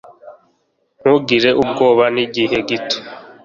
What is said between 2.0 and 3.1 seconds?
Nigihe gito